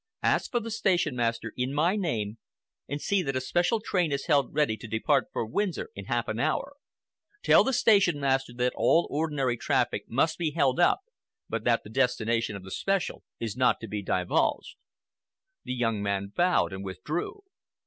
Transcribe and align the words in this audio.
Ask 0.23 0.49
for 0.49 0.59
the 0.59 0.71
station 0.71 1.15
master 1.15 1.53
in 1.55 1.75
my 1.75 1.95
name, 1.95 2.39
and 2.89 2.99
see 2.99 3.21
that 3.21 3.35
a 3.35 3.39
special 3.39 3.79
train 3.79 4.11
is 4.11 4.25
held 4.25 4.51
ready 4.51 4.75
to 4.77 4.87
depart 4.87 5.27
for 5.31 5.45
Windsor 5.45 5.91
in 5.93 6.05
half 6.05 6.27
an 6.27 6.39
hour. 6.39 6.73
Tell 7.43 7.63
the 7.63 7.71
station 7.71 8.19
master 8.19 8.51
that 8.55 8.73
all 8.75 9.05
ordinary 9.11 9.57
traffic 9.57 10.05
must 10.09 10.39
be 10.39 10.53
held 10.53 10.79
up, 10.79 11.01
but 11.47 11.65
that 11.65 11.83
the 11.83 11.91
destination 11.91 12.55
of 12.55 12.63
the 12.63 12.71
special 12.71 13.21
is 13.39 13.55
not 13.55 13.79
to 13.81 13.87
be 13.87 14.01
divulged." 14.01 14.75
The 15.65 15.73
young 15.75 16.01
man 16.01 16.33
bowed 16.35 16.73
and 16.73 16.83
withdrew. 16.83 17.43